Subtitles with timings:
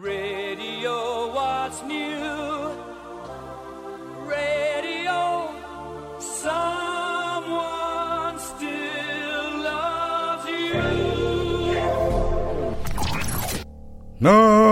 [0.00, 2.70] Radio, what's new?
[4.28, 5.50] Radio,
[6.20, 7.58] someone
[8.38, 11.74] still loves you.
[14.20, 14.68] No.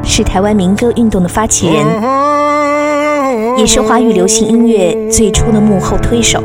[0.02, 1.84] 是台湾民歌运动的发起人，
[3.58, 6.42] 也是华语流行音乐最初的幕后推手。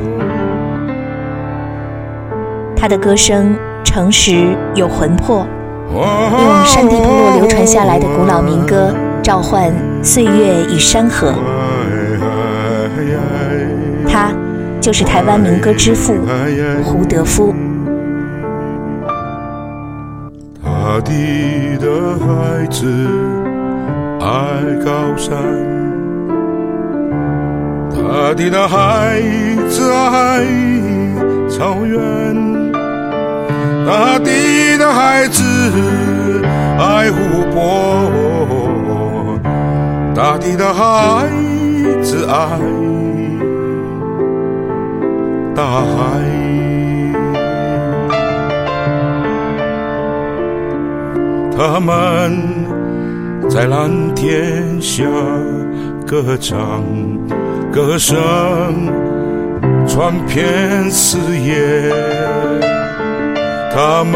[2.75, 5.45] 他的歌声诚实有魂魄，
[5.93, 11.33] 用山地部落流传下来的古老民歌召唤岁月与山河。
[14.07, 14.31] 他
[14.79, 16.15] 就是台湾民歌之父
[16.83, 17.53] 胡德夫。
[20.63, 22.85] 大地的孩子
[24.85, 25.37] 高山，
[27.91, 29.21] 大地的孩
[29.69, 30.45] 子爱
[31.49, 31.99] 草原，
[33.85, 35.43] 大地的孩子
[36.77, 37.17] 爱湖
[37.53, 37.59] 泊，
[40.15, 41.29] 大地的孩
[42.01, 42.59] 子爱
[45.55, 45.89] 大海。
[51.57, 52.58] 他们
[53.49, 55.03] 在蓝天下
[56.05, 56.83] 歌唱，
[57.71, 58.15] 歌声
[59.87, 61.91] 传遍四野。
[63.73, 64.13] 他们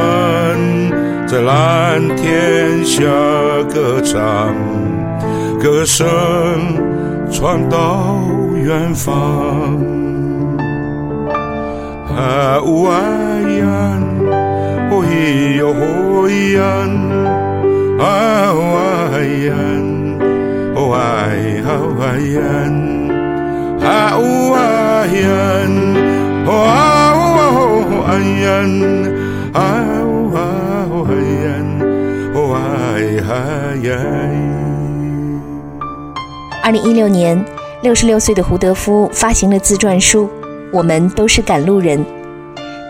[1.27, 3.01] 在蓝天下
[3.73, 4.53] 歌唱，
[5.59, 6.05] 歌声
[7.31, 8.19] 传到
[8.55, 9.13] 远方。
[12.15, 13.01] 啊呜啊
[13.59, 13.66] 呀，
[14.91, 16.61] 哦咿哟哦咿呀，
[17.99, 18.81] 啊呜啊
[19.45, 19.53] 呀，
[20.75, 20.99] 哦哎
[21.63, 22.01] 啊啊
[22.33, 22.41] 呀，
[23.87, 24.21] 啊呜
[24.51, 24.57] 啊
[25.05, 25.21] 呀，
[26.45, 27.17] 哦啊呜
[28.01, 28.09] 啊
[28.41, 28.45] 呀，
[29.53, 29.61] 啊
[30.05, 30.37] 呜啊
[31.43, 31.45] 呀，
[32.33, 32.57] 哦哎
[33.21, 33.29] 啊
[33.83, 33.87] 呀。
[36.63, 37.43] 二零一六年，
[37.81, 40.25] 六十六岁的胡德夫发行了自传书
[40.71, 41.99] 《我们都是赶路人》。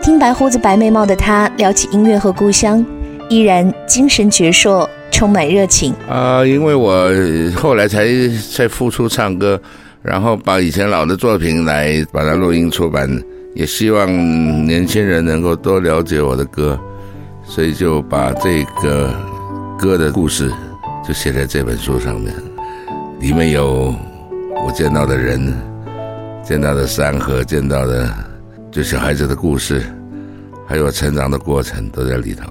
[0.02, 2.84] 听白胡子白眉毛的他聊起音乐和故乡，
[3.28, 5.94] 依然精神矍铄，充满热情。
[6.08, 7.08] 啊、因为我
[7.56, 8.06] 后来才
[8.52, 9.60] 才复出唱歌，
[10.02, 13.08] 然后把以前老的作品来把它录音出版，
[13.54, 14.06] 也希望
[14.66, 16.78] 年轻人能够多了解我的歌，
[17.46, 19.14] 所以就把这个
[19.78, 20.50] 歌的故事
[21.06, 22.34] 就写在这本书上面，
[23.20, 23.94] 里面有
[24.66, 25.52] 我见到的人，
[26.42, 28.12] 见到的山河，见到的
[28.70, 29.82] 就小孩子的故事，
[30.66, 32.44] 还有成长的过程都在里头。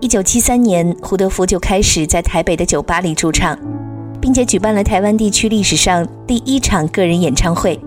[0.00, 3.58] 一九七三年，胡德夫就开始在台北的酒吧里驻唱，
[4.18, 7.78] 并且举办了台湾地区历史上第一场个人演唱会。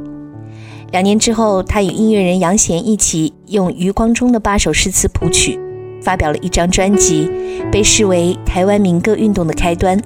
[0.92, 5.60] 两年之后，他与音乐人杨贤一起用余光中的八首诗词谱曲，
[6.04, 7.28] 发表了一张专辑，
[7.72, 10.00] 被视为台湾民歌运动的开端。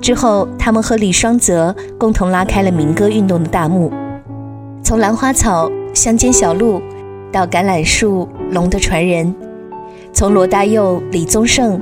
[0.00, 3.92] 之后，他们和李双泽共同拉开了民歌运动的大幕。
[4.84, 6.80] 从兰花草、乡间小路，
[7.32, 9.34] 到橄榄树、龙的传人，
[10.22, 11.80] 从罗大佑、李宗盛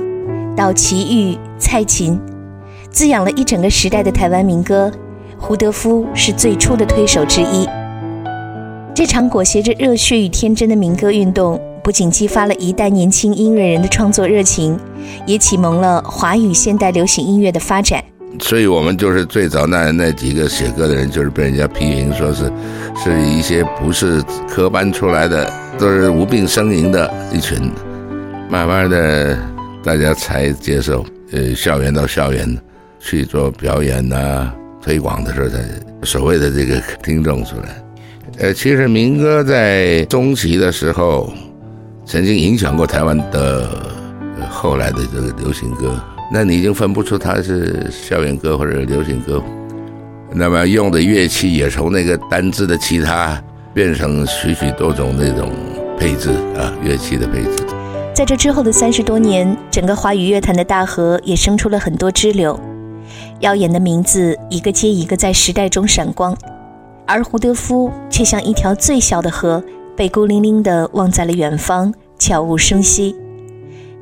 [0.57, 2.19] 到齐豫、蔡琴，
[2.89, 4.91] 滋养了一整个时代的台湾民歌。
[5.37, 7.69] 胡德夫是最初的推手之一。
[8.95, 14.75] 这场裹挟着热血与天真的民歌运动，不仅激发了一代年轻音乐人的创作热情，
[15.27, 18.03] 也启蒙了华语现代流行音乐的发展。
[18.39, 22.51] 所以我们就是最早那那几个写歌的人，就是被人家批评说是
[23.03, 24.19] 是一些不是
[24.49, 25.47] 科班出来的，
[25.77, 27.71] 都是无病呻吟的一群。
[28.51, 29.39] 慢慢的，
[29.81, 32.45] 大家才接受，呃，校园到校园
[32.99, 35.57] 去做表演呐、推广的时候，才
[36.03, 37.81] 所谓的这个听众出来。
[38.39, 41.31] 呃，其实民歌在中期的时候，
[42.05, 43.69] 曾经影响过台湾的、
[44.37, 45.97] 呃后来的这个流行歌。
[46.29, 49.41] 那你已经分不出它是校园歌或者流行歌。
[50.33, 53.41] 那么用的乐器也从那个单支的吉他
[53.73, 55.53] 变成许许多种那种
[55.97, 57.80] 配置啊，乐器的配置。
[58.13, 62.59] 在这之后的三十多年，整个华语乐坛的大河也生出了很多支流，
[63.39, 66.35] 耀眼的名字一个接一个在时代中闪光，
[67.07, 69.63] 而胡德夫却像一条最小的河，
[69.95, 73.15] 被孤零零地忘在了远方，悄无声息。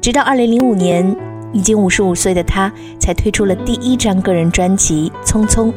[0.02, 1.16] 直到二零零五年，
[1.54, 5.68] 已经五十五岁的他才推出了第一张个人专辑《匆匆》。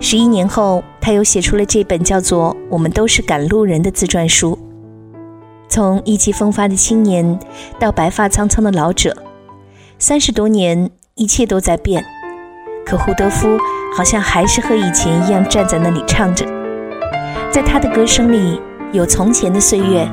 [0.00, 4.58] 十一年后，他又写出了这本叫做《我们都是赶路人》的自传书。
[5.70, 7.38] 从意气风发的青年
[7.78, 9.16] 到白发苍苍的老者，
[10.00, 12.04] 三十多年，一切都在变，
[12.84, 13.56] 可胡德夫
[13.96, 16.44] 好像还是和以前一样站在那里唱着。
[17.52, 20.08] 在他的歌声里，有从前的岁月，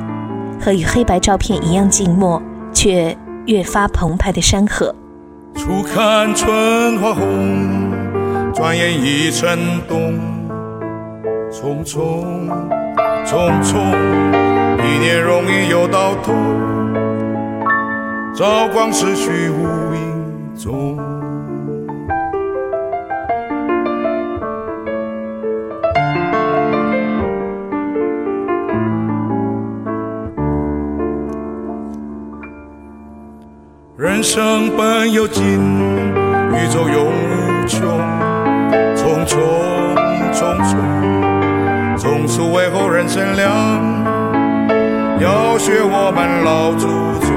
[0.60, 2.40] 和与黑白照片一样静默
[2.72, 3.16] 却
[3.46, 4.94] 越发澎湃的山河。
[5.56, 7.90] 初看春花红，
[8.54, 9.58] 转眼已成
[9.88, 10.14] 冬，
[11.50, 12.48] 匆匆
[13.26, 14.47] 匆匆。
[14.88, 16.32] 一年容易又到头，
[18.34, 20.96] 朝光逝去无影踪。
[33.98, 38.00] 人生本有尽，宇宙永无穷，
[38.96, 39.36] 匆匆
[40.32, 40.78] 匆匆，
[41.98, 43.77] 匆促为后人乘凉。
[45.68, 46.86] 学我们老祖
[47.20, 47.28] 宗，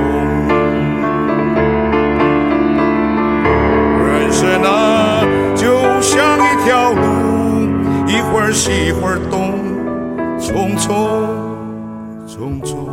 [4.08, 5.22] 人生啊，
[5.54, 5.68] 就
[6.00, 7.02] 像一条路，
[8.08, 9.52] 一会儿西一会儿东，
[10.40, 10.88] 匆匆
[12.26, 12.88] 匆匆。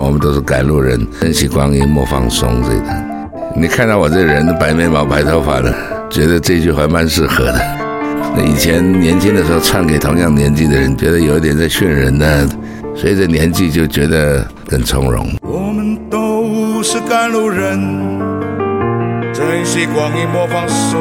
[0.00, 2.60] 我们都是赶路人，珍惜光阴莫放松。
[2.64, 2.92] 这个，
[3.54, 5.72] 你看到我这人的白眉毛白头发的，
[6.10, 7.60] 觉得这句话蛮适合的。
[8.34, 12.48] 那以前年轻的时候唱给同样年纪的人，觉得有一点在训人呢。
[12.94, 15.26] 随着年纪就觉得更从容。
[15.42, 17.80] 我们都是赶路人，
[19.32, 21.00] 珍惜光阴莫放松，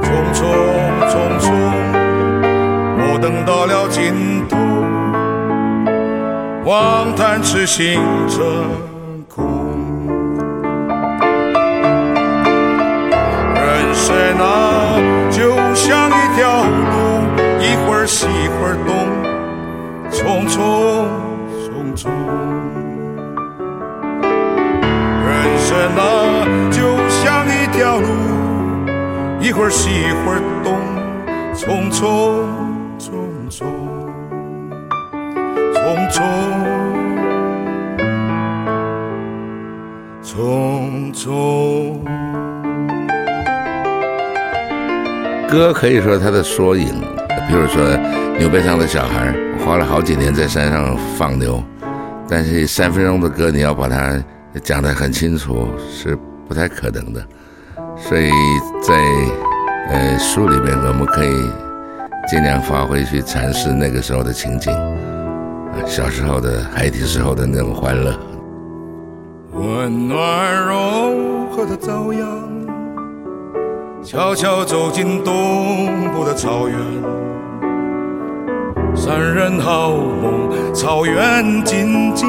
[0.00, 0.44] 匆匆
[1.08, 1.50] 匆匆，
[2.96, 4.12] 莫等到了尽
[4.48, 4.56] 头，
[6.64, 7.98] 望叹痴心
[8.28, 8.40] 成
[9.28, 9.44] 空。
[13.56, 14.94] 人生啊，
[15.30, 16.96] 就像一条路，
[17.60, 18.99] 一会儿西一会儿东。
[20.20, 20.60] 匆匆
[21.64, 22.10] 匆匆，
[25.24, 26.04] 人生啊，
[26.70, 26.76] 就
[27.08, 27.18] 像
[27.48, 28.04] 一条路，
[29.40, 30.76] 一会儿西一会儿东，
[31.54, 32.44] 匆匆
[32.98, 33.08] 匆
[33.48, 33.64] 匆，
[35.72, 35.78] 匆
[36.10, 36.20] 匆
[40.22, 41.24] 匆匆。
[45.48, 47.00] 歌可以说它的缩影，
[47.48, 47.82] 比如说
[48.40, 49.34] 牛背上的小孩。
[49.62, 51.62] 花了好几年在山上放牛，
[52.26, 54.18] 但是三分钟的歌你要把它
[54.62, 56.16] 讲得很清楚是
[56.48, 57.22] 不太可能的，
[57.98, 58.30] 所以
[58.80, 58.94] 在
[59.90, 61.50] 呃书里面我们可以
[62.30, 64.72] 尽量发挥去阐释那个时候的情景，
[65.84, 68.18] 小时候的孩提时候的那种欢乐。
[69.52, 72.26] 温暖柔和的朝阳，
[74.02, 77.29] 悄悄走进东部的草原。
[78.94, 82.28] 三人好梦，草原静静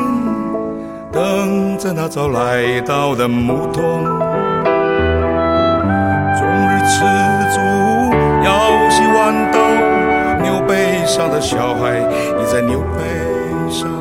[1.11, 3.83] 等着那早来到的牧童。
[6.33, 7.03] 终日吃
[7.51, 7.59] 足，
[8.43, 9.59] 腰系豌豆，
[10.41, 11.99] 牛背上的小孩
[12.37, 14.00] 你在牛背上。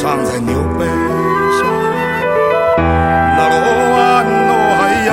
[0.00, 1.60] 小孩藏在牛背上。
[3.36, 3.54] 那路
[3.92, 5.10] 弯哦，哎呀！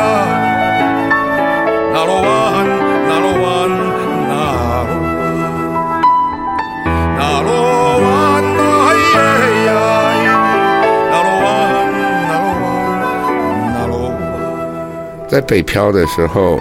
[15.28, 16.58] 在北漂的时候，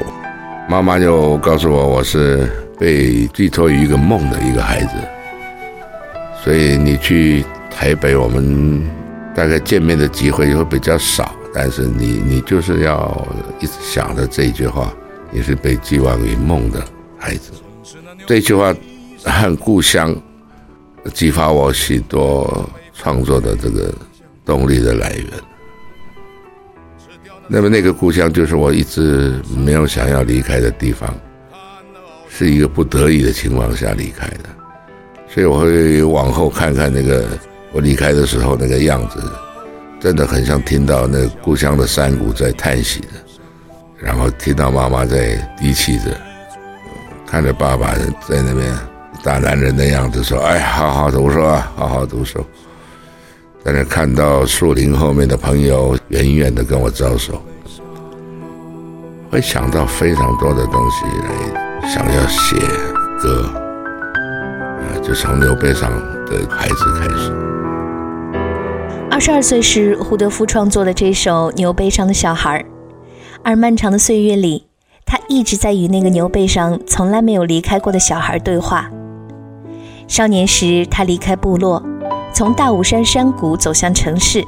[0.68, 4.88] 妈妈就告诉我，我是被寄托于一个梦的一个孩子。
[6.42, 7.44] 所以你去
[7.76, 8.82] 台北，我们
[9.34, 13.26] 大概见面的机会也会比较少，但是你你就是要
[13.60, 14.92] 一直想着这句话。
[15.32, 16.82] 也是被寄望于梦的
[17.18, 17.50] 孩子，
[18.26, 18.74] 这句话
[19.24, 20.16] 和故乡
[21.12, 23.92] 激发我许多创作的这个
[24.44, 25.26] 动力的来源。
[27.48, 31.12] 那么那个故乡就是我一直没有想要离开的地方，
[32.28, 34.48] 是一个不得已的情况下离开的，
[35.28, 37.26] 所以我会往后看看那个
[37.72, 39.22] 我离开的时候那个样子，
[40.00, 43.08] 真的很像听到那故乡的山谷在叹息的，
[43.98, 46.04] 然后听到妈妈在低泣着，
[47.26, 47.94] 看着爸爸
[48.28, 48.72] 在那边
[49.22, 52.44] 大男人的样子说：“哎，好好读书啊，好好读书。”
[53.64, 57.42] 但是看到树林后面的朋友远远的跟我招手。
[59.28, 62.56] 会想到非常多的东西来想要写
[63.20, 63.50] 歌，
[64.14, 65.90] 啊，就从牛背上
[66.26, 67.45] 的孩子开始。
[69.16, 72.62] 二十二岁时，胡德夫创作了这首《牛背上的小孩》，
[73.42, 74.66] 而漫长的岁月里，
[75.06, 78.90] 他一直在与那个牛背上从来没有离开过的小孩对话。
[80.06, 81.82] 少年时，他离开部落，
[82.30, 84.44] 从大武山山谷走向城市，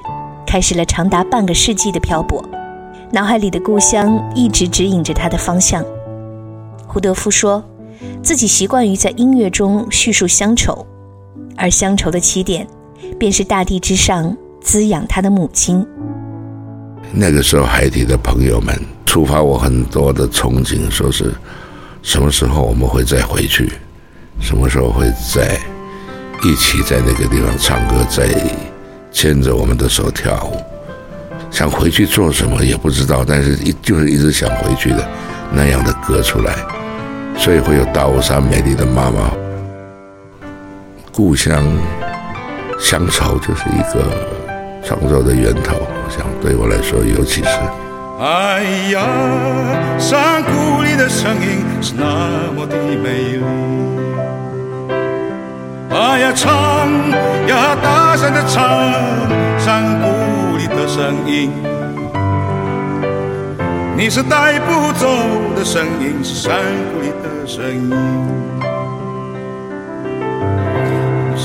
[0.46, 2.44] 开始了长达半个世纪的漂泊。
[3.10, 5.82] 脑海里的故乡一直指引着他的方向。
[6.86, 7.64] 胡德夫说，
[8.22, 10.86] 自己习惯于在音乐中叙述乡愁，
[11.56, 12.66] 而乡愁的起点，
[13.18, 14.36] 便是大地之上
[14.68, 15.82] 滋养他的母亲。
[17.10, 21.32] 那个时候，海底的朋友们触发我很多的憧憬，说是
[22.02, 23.72] 什么时候我们会再回去，
[24.42, 25.58] 什么时候会再
[26.42, 28.28] 一起在那个地方唱歌，再
[29.10, 30.62] 牵着我们的手跳舞。
[31.50, 35.08] 想回去做什么也不知道，但是一就是一直想回去的
[35.50, 36.54] 那样的歌出来，
[37.38, 39.32] 所以会有大雾山美丽的妈妈，
[41.10, 41.66] 故乡
[42.78, 44.37] 乡愁就是一个
[44.88, 45.76] 创作的源头。
[45.76, 47.50] 我想对我来说，尤其是。
[48.18, 49.04] 哎呀，
[49.98, 53.44] 山谷里的声音是那么的美丽。
[55.90, 56.48] 哎呀，唱
[57.46, 58.64] 呀，大声的唱，
[59.58, 60.66] 山谷里。
[60.68, 61.50] 的声音，
[63.96, 65.08] 你是带不走
[65.56, 66.54] 的声音，是山
[66.92, 67.90] 谷里的声音。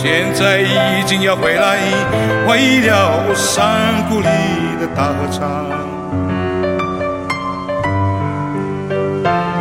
[0.04, 1.78] 现在已经要回来，
[2.46, 4.26] 为了山谷里
[4.78, 5.66] 的大合唱，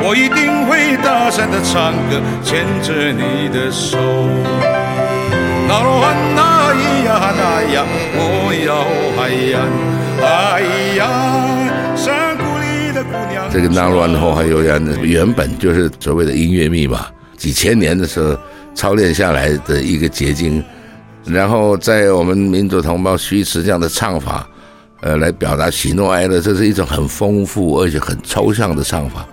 [0.02, 3.96] 我一定会大声的唱歌，牵着你的手。
[5.68, 7.84] 那罗汉那咿呀那呀，
[8.16, 8.82] 我要
[9.14, 9.62] 海呀
[10.20, 10.60] 海
[10.96, 11.06] 呀，
[11.94, 13.48] 山谷里的姑娘。
[13.48, 17.06] 这个那罗汉后还有呀，原本就是所谓的音乐密码，
[17.36, 18.36] 几千年的时候
[18.74, 20.62] 操练下来的一个结晶，
[21.24, 24.46] 然后在我们民族同胞虚词这样的唱法，
[25.00, 29.26] 呃，来表达喜怒哀乐，这是一种很丰富而且很抽象的唱法。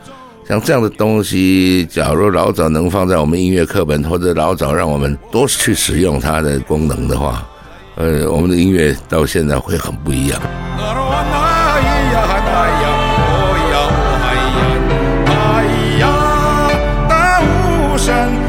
[0.48, 7.48] 像这样的东西，假如老早能放在我们音乐课本，或者老早让我们多去使用它的功能的话，
[7.96, 10.42] 呃，我们的音乐到现在会很不一样。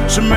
[0.08, 0.36] 是美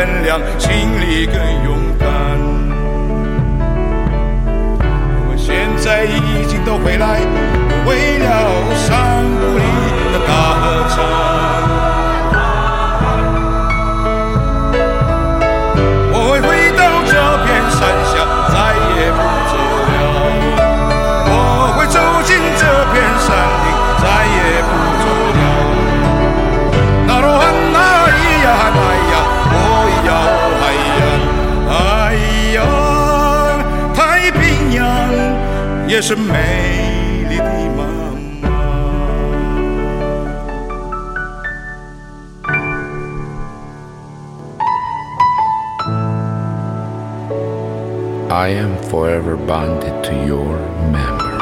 [0.00, 2.08] 更亮，心里更勇敢。
[4.80, 7.20] 我们现在已经都回来，
[7.84, 8.24] 为了
[8.74, 9.64] 山谷里
[10.10, 11.59] 的大合唱。
[36.01, 37.43] 是美丽的
[37.75, 38.49] 妈妈。
[48.29, 50.59] I am forever bonded to your
[50.91, 51.39] memory.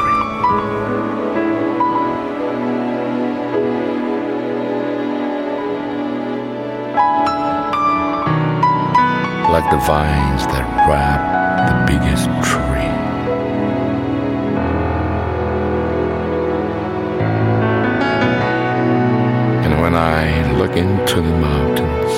[9.52, 11.20] Like the vines that wrap
[11.68, 12.28] the biggest
[19.99, 22.11] I look into the mountains,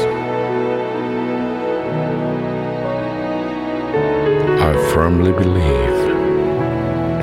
[4.62, 5.98] I firmly believe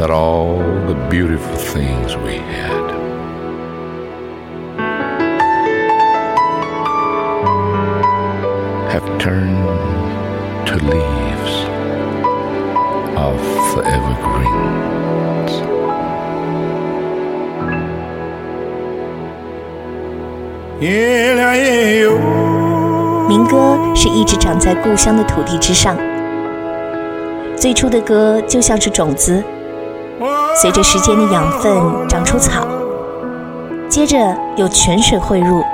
[0.01, 2.78] that all the beautiful things we have
[23.29, 25.97] 民歌是一直长在故乡的土地之上，
[27.57, 29.43] 最初的歌就像是种子，
[30.55, 31.73] 随着时间的养分
[32.09, 32.69] 长出草，
[33.89, 34.17] 接着
[34.57, 35.65] 有泉水汇入，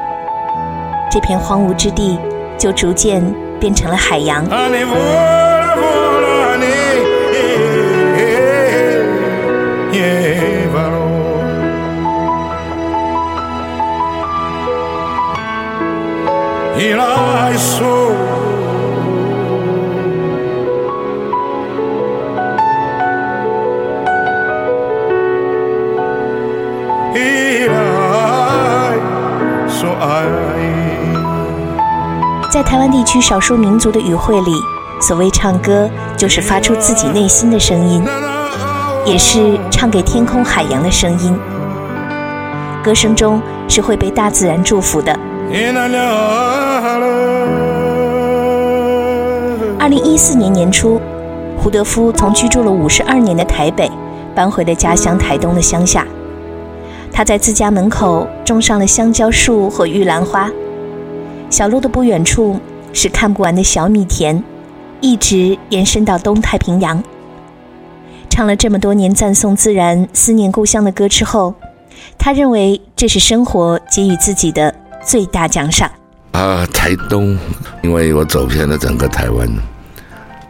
[1.11, 2.19] 这片荒芜之地
[2.57, 3.23] 就逐渐
[3.61, 4.43] 变成了海洋。
[32.51, 34.53] 在台湾地区少数民族的语汇里，
[35.01, 38.05] 所谓唱歌，就是发出自己内心的声音，
[39.05, 41.37] 也是唱给天空海洋的声音。
[42.83, 45.19] 歌声中是会被大自然祝福的。
[49.79, 51.01] 二零一四年年初，
[51.59, 53.91] 胡德夫从居住了五十二年的台北
[54.35, 56.07] 搬回了家乡台东的乡下。
[57.17, 60.51] 他在自家门口种上了香蕉树和玉兰花，
[61.49, 62.59] 小路的不远处
[62.93, 64.43] 是看不完的小米田，
[65.01, 67.01] 一直延伸到东太平洋。
[68.29, 71.55] 唱了这么多年赞颂自然、思念故乡的歌之后，
[72.19, 74.75] 他认为这是生活给予自己的
[75.07, 75.89] 最大奖赏。
[76.33, 77.39] 啊，台东，
[77.85, 79.49] 因为我走遍了整个台湾，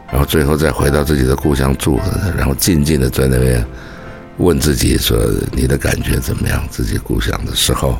[0.09, 1.99] 然后最后再回到自己的故乡住，
[2.35, 3.63] 然后静静的在那边
[4.37, 5.17] 问自己说
[5.53, 7.97] ：“你的感觉怎么样？”自己故乡的时候，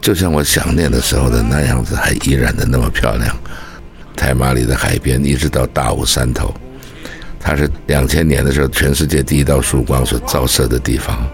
[0.00, 3.36] 就像我想念的时候的那样子，还依然的那么漂亮。
[4.14, 6.54] 台马里的海边，一直到大武山头，
[7.40, 11.26] 它是两千年的时候全世界第一道曙光所照射的地方。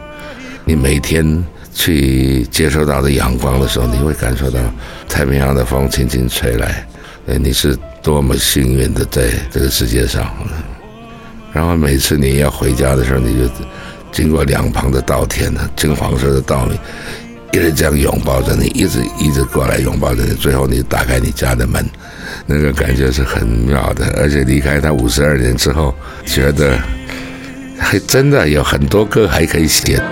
[0.65, 4.59] 你每天去接收到的阳光的时候，你会感受到
[5.09, 6.87] 太平洋的风轻轻吹来，
[7.27, 10.31] 你是多么幸运的在这个世界上。
[11.53, 13.53] 然后每次你要回家的时候，你就
[14.19, 16.77] 经过两旁的稻田呢，金黄色的稻米，
[17.53, 21.89] 一直这样拥抱着你，一直一直过来拥抱着你，最后你打开你家的门，
[22.45, 24.13] 那个感觉是很妙的。
[24.17, 25.95] 而且离开他五十二年之后，
[26.27, 26.77] 觉得
[27.79, 30.03] 还真的有很多歌还可以写。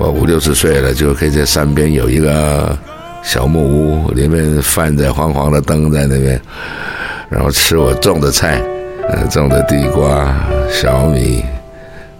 [0.00, 2.74] 我五六十岁了，就可以在山边有一个
[3.22, 6.40] 小木屋，里面泛着黄黄的灯在那边，
[7.28, 8.62] 然后吃我种的菜，
[9.10, 10.34] 呃，种的地瓜、
[10.70, 11.44] 小米、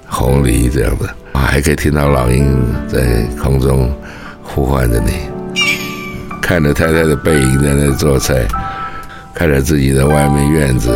[0.07, 2.55] 红梨这样的，还可以听到老鹰
[2.87, 3.91] 在空中
[4.43, 5.13] 呼唤着你，
[6.43, 8.47] 看着太太的背影在那做菜，
[9.33, 10.95] 看着自己的外面院子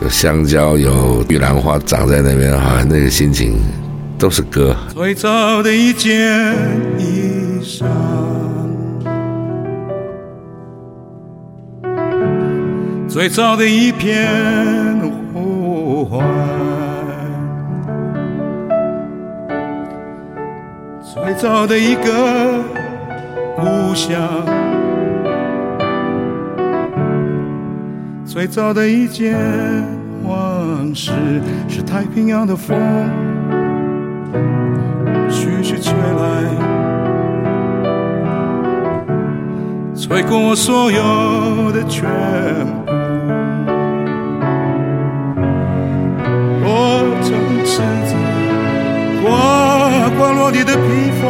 [0.00, 3.58] 有香蕉、有玉兰花长在那边啊，那个心情
[4.18, 4.74] 都是歌。
[4.92, 6.12] 最早的一件
[6.98, 7.84] 衣裳，
[13.08, 14.28] 最早的一片
[15.32, 16.24] 呼唤，
[21.02, 22.62] 最早的一个
[23.56, 24.44] 故乡，
[28.24, 29.36] 最早的一件
[30.24, 31.12] 往事，
[31.68, 32.76] 是太平洋的风。
[40.06, 42.04] 吹过我所有的全
[42.84, 42.92] 部。
[46.62, 46.68] 我
[47.22, 47.32] 正
[47.64, 48.12] 赤子
[49.22, 49.24] 刮
[50.18, 51.24] 刮落地的披风，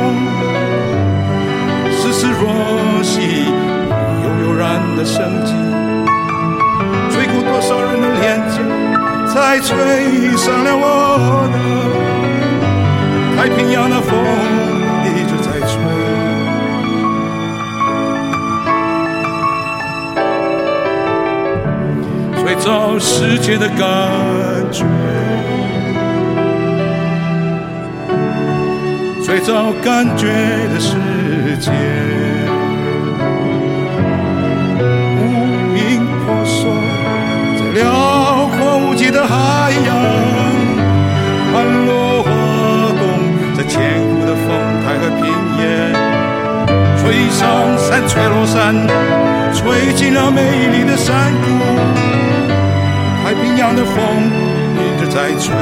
[1.92, 2.42] 丝丝若
[3.04, 3.46] 细，
[4.24, 5.54] 悠悠然的生机，
[7.12, 8.58] 吹过多少人的脸颊，
[9.32, 11.56] 才吹上了我的。
[13.36, 14.10] 太平洋的风
[22.54, 23.80] 吹走世界的感
[24.70, 24.84] 觉，
[29.24, 30.28] 吹走感觉
[30.72, 30.94] 的世
[31.58, 31.72] 界。
[35.18, 36.70] 无影婆娑
[37.58, 39.96] 在辽阔无际的海洋，
[41.52, 42.30] 盘落花
[43.00, 43.02] 动
[43.56, 43.82] 在千
[44.14, 44.46] 古的风
[44.84, 45.26] 台和平
[45.58, 45.92] 原，
[47.02, 48.86] 吹上山，吹落山，
[49.52, 52.03] 吹进了美丽的山谷。
[53.34, 53.96] 太平洋的风
[54.76, 55.52] 一直在吹。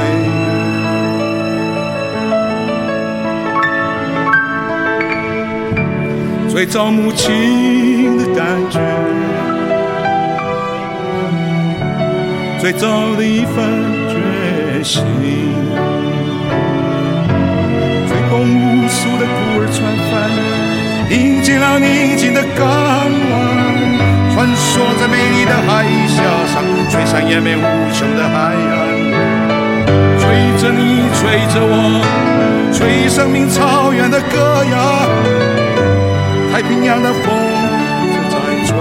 [6.49, 8.79] 最早母亲的感觉，
[12.61, 13.65] 最早的一份
[14.07, 15.03] 决心，
[18.07, 19.81] 最公无数的孤儿船
[20.11, 20.13] 帆，
[21.09, 22.65] 迎接了宁静的港
[23.31, 23.52] 湾。
[24.43, 27.61] 穿梭在美丽的海峡上，吹散延绵无
[27.93, 28.77] 穷的海岸。
[30.19, 30.27] 吹
[30.57, 32.03] 着你，吹着我，
[32.73, 35.07] 吹生命草原的歌谣。
[36.51, 37.23] 太平洋的风
[38.11, 38.35] 正在
[38.67, 38.75] 吹，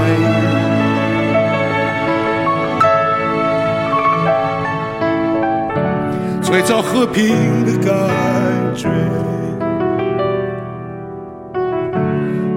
[6.43, 7.95] 最早和平的感
[8.75, 8.89] 觉，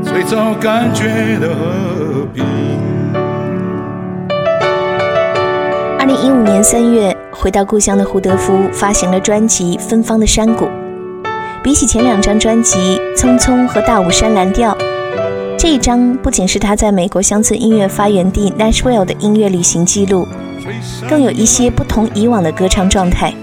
[0.02, 1.54] 最早感觉的
[6.06, 10.66] 二零一五年三月，回到故乡的胡德夫发行了专辑《芬芳的山谷》。
[11.64, 12.78] 比起前两张专辑
[13.16, 14.72] 《匆匆》和《大武山蓝调》，
[15.58, 20.28] 这一张不仅是他在美国乡村音乐发源地 Nashville 的音乐旅行记录，
[21.10, 23.34] 更有一些不同以往的歌唱状态，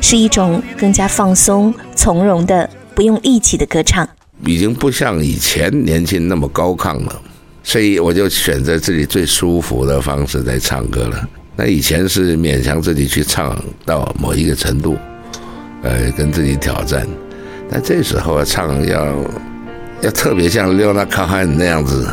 [0.00, 4.08] 是一种更加放松、从容的、不用力气的歌唱。
[4.44, 7.20] 已经不像以前年轻那么高亢了，
[7.64, 11.28] 所以我就选择自己最舒服的方式在唱歌了。
[11.56, 14.96] 那以前是勉强自己去唱到某一个程度，
[15.82, 17.06] 呃，跟自己挑战。
[17.70, 19.06] 但这时候唱要
[20.02, 22.06] 要特别像刘纳卡汉那样子，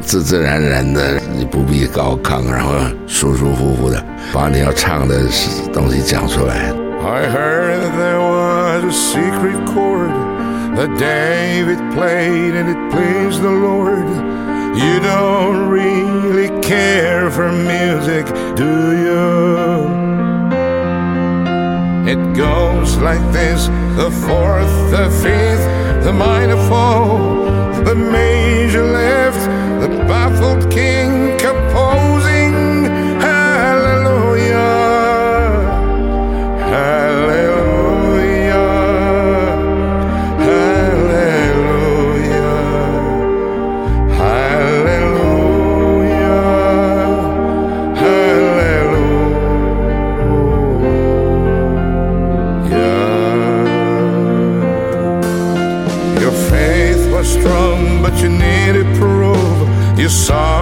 [0.00, 2.72] 自自然然的，你不必高亢，然后
[3.06, 5.20] 舒舒服服的把你要唱的
[5.72, 6.72] 东西讲出来。
[7.04, 10.10] I heard there was a secret chord
[10.76, 14.06] that David played and it pleased the Lord.
[14.74, 18.72] You don't really care for music, do
[19.04, 20.02] you?
[22.12, 25.64] It goes like this the fourth, the fifth,
[26.04, 27.44] the minor fall,
[27.84, 29.42] the major left,
[29.82, 31.01] the baffled king
[60.02, 60.61] e só.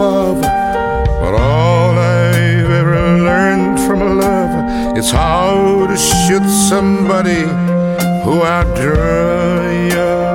[0.00, 0.40] Above,
[1.20, 7.42] but all I've ever learned from love is how to shoot somebody
[8.24, 10.29] who outdrew you.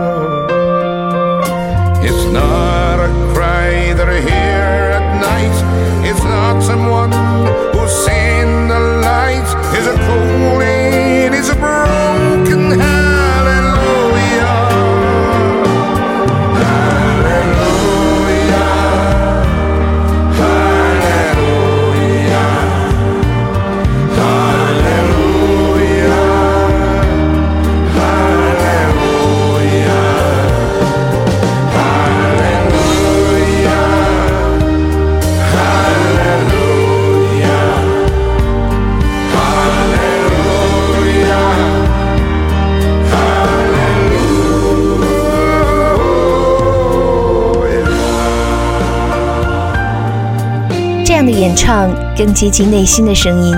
[51.16, 53.56] 这样的演唱更接近内心的声音，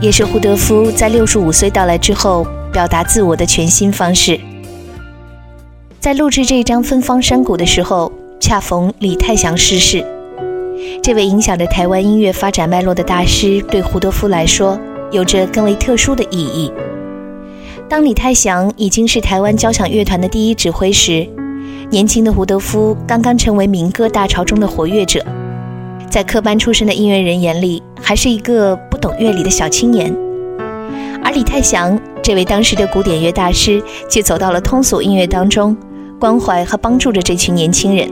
[0.00, 4.40] 也是胡德夫在六十五岁到来之后表达自我的全新方式。
[6.00, 10.02] 在录制这张《芬芳山谷》的时候，恰逢李泰祥逝世。
[11.02, 16.72] 这位影响着台湾音乐发展脉络的大师，对胡德夫来说有着更为特殊的意义。
[17.86, 21.28] 当李泰祥已经是台湾交响乐团的第一指挥时，
[21.90, 25.22] 年轻的胡德夫刚刚成为民歌大潮中的活跃者，
[26.10, 30.14] 在科班出身的音乐人眼里，还是一个不懂乐理的小青年。
[31.22, 35.76] 而李泰祥这位当时的古典乐大师，却走到了通俗音乐当中，
[36.18, 38.10] 关怀和帮助着这群年轻人。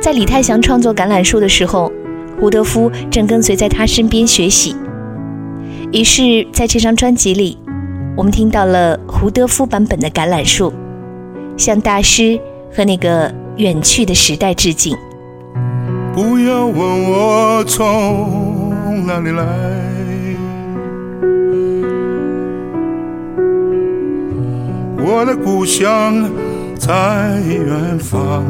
[0.00, 1.92] 在李泰祥创作《橄榄树》的时候，
[2.40, 4.74] 胡德夫正跟随在他身边学习。
[5.92, 7.58] 于是，在这张专辑里。
[8.16, 10.72] 我们听到了胡德夫版本的《橄榄树》，
[11.56, 12.36] 向大师
[12.74, 14.96] 和那个远去的时代致敬。
[16.20, 19.44] 不要问我从哪里来，
[24.98, 26.28] 我的故乡
[26.76, 28.42] 在远方。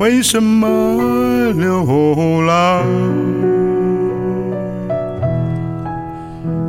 [0.00, 0.66] 为什么
[1.52, 1.84] 流
[2.42, 2.82] 浪？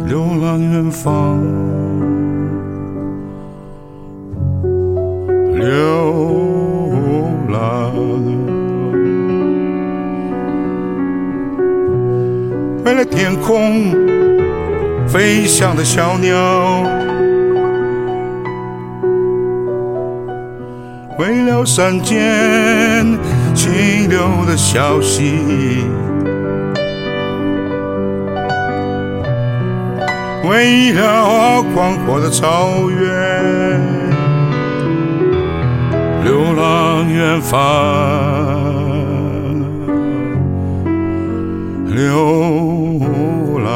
[0.05, 1.39] 流浪远方，
[5.69, 6.89] 流
[7.49, 7.93] 浪。
[12.83, 13.93] 为了天空
[15.07, 16.33] 飞翔的小鸟，
[21.19, 23.05] 为了山间
[23.53, 25.85] 清流的小溪。
[30.49, 33.28] 为了广阔的草原，
[36.29, 37.57] 流浪远方，
[41.87, 43.01] 流
[43.65, 43.67] 浪。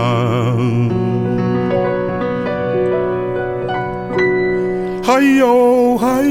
[5.02, 6.22] 还有，还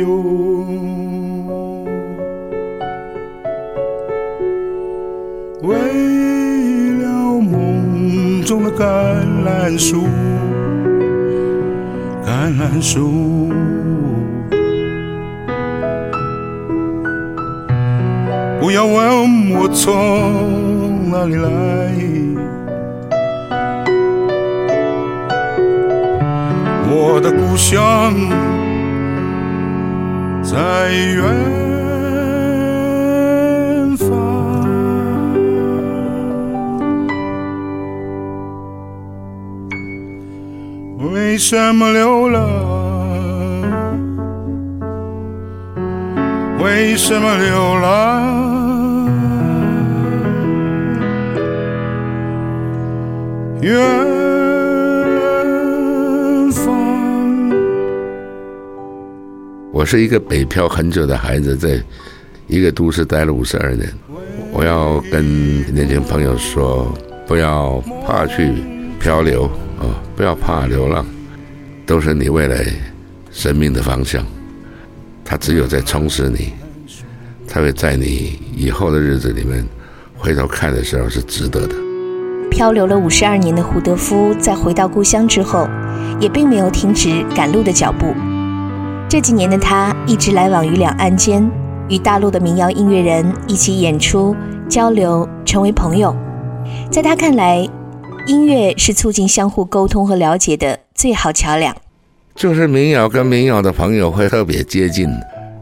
[0.00, 0.06] 有，
[5.60, 5.76] 为
[7.02, 7.06] 了
[7.42, 8.42] 梦。
[8.46, 8.82] 中的橄
[9.44, 10.08] 榄树，
[12.24, 13.52] 橄榄树，
[18.70, 21.48] 不要问我从哪里来，
[26.88, 28.14] 我的故乡
[30.40, 31.26] 在远
[33.96, 34.06] 方。
[41.12, 42.40] 为什么流浪？
[46.62, 48.59] 为什么流浪？
[53.62, 53.72] 远
[56.50, 56.80] 方。
[59.70, 61.82] 我是一个北漂很久的孩子，在
[62.46, 63.92] 一个都市待了五十二年。
[64.50, 66.92] 我要跟年轻朋友说，
[67.26, 68.50] 不要怕去
[68.98, 69.44] 漂流
[69.78, 71.04] 啊，不要怕流浪。
[71.84, 72.64] 都是你未来
[73.30, 74.24] 生命的方向，
[75.24, 76.54] 它只有在充实你，
[77.46, 79.66] 才会在你以后的日子里面
[80.16, 81.74] 回头看的时候是值得的。
[82.50, 85.68] 漂流了五十二年的胡德夫，在回到故乡之后，
[86.20, 88.12] 也并没有停止赶路的脚步。
[89.08, 91.48] 这几年的他一直来往于两岸间，
[91.88, 94.36] 与大陆的民谣音乐人一起演出、
[94.68, 96.14] 交流，成为朋友。
[96.90, 97.66] 在他看来，
[98.26, 100.80] 音乐是促进相互沟通和了解的。
[100.94, 101.74] 最好桥梁，
[102.34, 105.08] 就是民谣跟民谣的朋友会特别接近。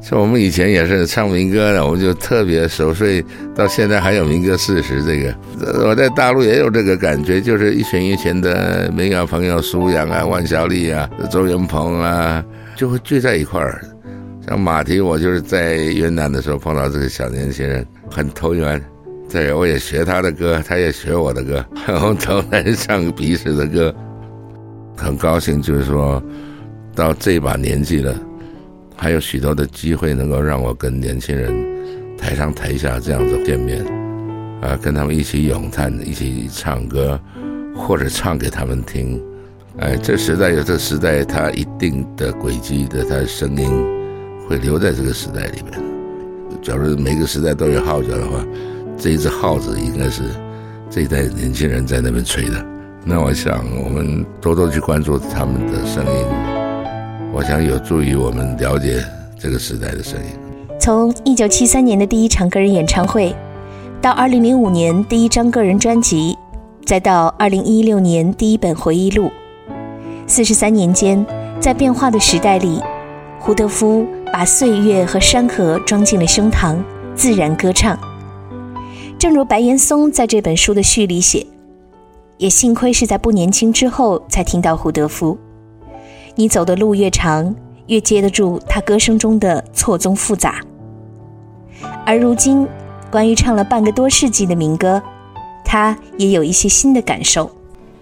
[0.01, 3.23] 像我们以前也是唱民歌的，我们就特别熟所以，
[3.55, 5.35] 到现在还有民歌四十这个。
[5.87, 12.45] 我在大陆也有这个感觉，就是一群一群的民谣朋友，苏阳啊、万晓利啊、周云鹏啊，
[12.77, 13.85] 就会聚在一块儿。
[14.47, 18.83] 像马蹄，我就是在云南的时候碰到这个小年轻人，很投缘。
[19.31, 23.95] 对，我也学他的歌，他也学我的歌，然后都在唱彼此的歌。
[24.97, 26.23] 很高兴，就是说，
[26.95, 28.19] 到这把年纪了，
[29.01, 31.55] 还有许多的机会能够让我跟年轻人
[32.19, 33.85] 台上台下这样子见面，
[34.61, 37.19] 啊，跟他们一起咏叹，一起唱歌，
[37.77, 39.23] 或者唱给他们听。
[39.79, 43.71] 哎，这时代有这时代它一定的轨迹的，它的声音
[44.49, 45.81] 会留在这个时代里面。
[46.61, 48.45] 假如每个时代都有号角的话，
[48.99, 50.25] 这一只号子应该是
[50.91, 52.67] 这一代年轻人在那边吹的。
[53.05, 56.58] 那我想，我们多多去关注他们的声音，
[57.31, 59.05] 我想有助于我们了解
[59.39, 60.31] 这个时代的声音。
[60.81, 63.35] 从1973年的第一场个人演唱会，
[64.01, 66.37] 到2005年第一张个人专辑，
[66.87, 69.31] 再到2016年第一本回忆录，
[70.27, 71.25] 四十三年间，
[71.61, 72.81] 在变化的时代里，
[73.39, 76.77] 胡德夫把岁月和山河装进了胸膛，
[77.15, 77.99] 自然歌唱。
[79.19, 81.47] 正如白岩松在这本书的序里写，
[82.39, 85.37] 也幸亏是在不年轻之后才听到胡德夫。
[86.39, 87.53] 你走的路越长，
[87.89, 90.61] 越接得住他歌声中的错综复杂。
[92.07, 92.65] 而如今，
[93.11, 95.03] 关于唱了半个多世纪的民歌，
[95.65, 97.51] 他也有一些新的感受。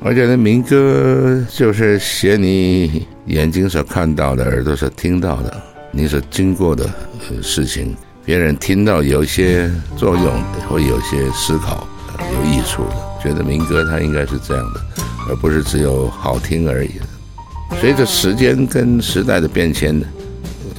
[0.01, 5.57] 我觉得民歌就是写你眼睛所看到的，耳朵所听到的，
[5.91, 6.87] 你所经过的
[7.43, 7.97] 事情。
[8.23, 10.31] 别人听到有些作用，
[10.69, 11.87] 会有些思考，
[12.35, 12.97] 有益处的。
[13.23, 14.81] 觉得民歌它应该是这样的，
[15.27, 16.91] 而不是只有好听而已。
[17.81, 20.03] 随着时间跟时代的变迁，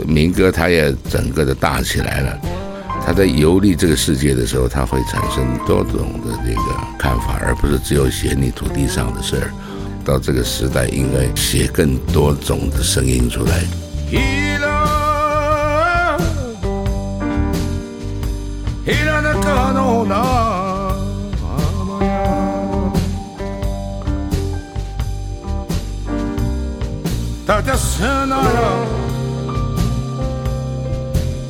[0.05, 2.39] 民歌它也整个的大起来了。
[3.05, 6.61] 它在游历这个世界的时候，它会产生多种的这个
[6.99, 9.51] 看法，而不是只有写你土地上的事儿。
[10.03, 13.63] 到这个时代，应该写更多种的声音出来。
[27.47, 28.71] Tatia Sanara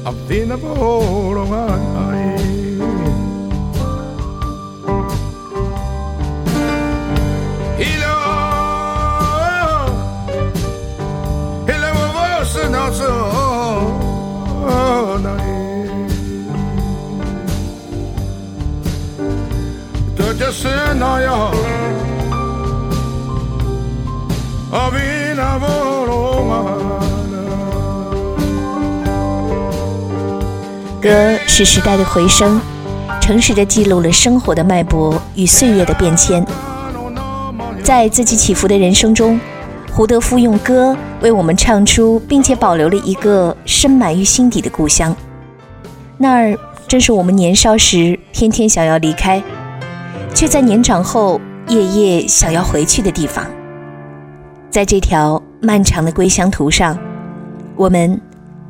[0.05, 0.61] I've been up
[7.81, 8.15] Hello
[11.65, 13.11] Hello, my voice and also
[20.15, 21.37] Tatia Sanara
[24.71, 25.86] I've been up
[31.01, 32.59] 歌是时代的回声，
[33.21, 36.45] 诚实的记录了生活的脉搏与岁月的变迁。
[37.83, 39.39] 在自己起伏的人生中，
[39.91, 45.15] 胡德夫用歌为我们唱出，并且保留了一个深埋于心底的故乡。
[46.17, 46.57] 那儿
[46.87, 49.41] 正是我们年少时天天想要离开。
[50.33, 53.43] 却在年长后夜夜想要回去的地方，
[54.69, 56.95] 在这条漫长的归乡途上，
[57.75, 58.21] 我们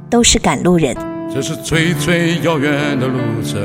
[0.09, 0.95] 都是赶路人。
[1.33, 3.59] 这是最最遥远的路程，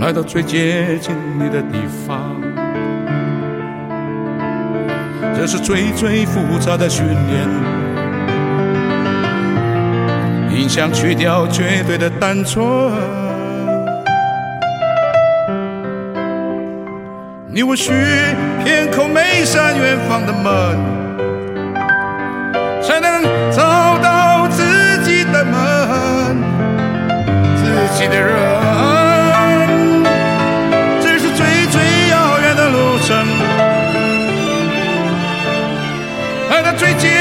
[0.00, 2.40] 来到最接近你的地方。
[5.36, 7.48] 这是最最复杂的训练，
[10.58, 12.64] 影响去掉绝对的单纯。
[17.52, 17.92] 你我需
[18.64, 20.78] 偏叩每扇远方的门，
[22.80, 23.22] 才能
[36.80, 37.19] 最近。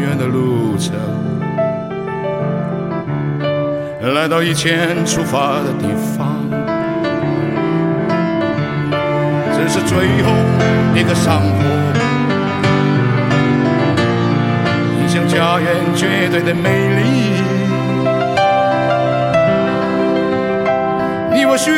[0.00, 0.94] 远的路程。
[4.14, 5.86] 来到以前出发的地
[6.16, 6.36] 方，
[9.52, 10.32] 这是最后
[10.94, 11.64] 一个上坡，
[15.00, 17.02] 影响家园绝对的美丽。
[21.32, 21.70] 你我需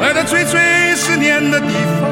[0.00, 0.60] 来到最最
[0.96, 2.10] 思念的地方，